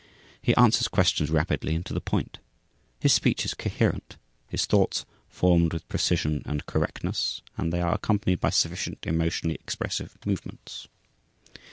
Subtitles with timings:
[0.41, 2.39] He answers questions rapidly and to the point.
[2.99, 8.39] His speech is coherent, his thoughts formed with precision and correctness and they are accompanied
[8.39, 10.87] by sufficient emotionally expressive movements.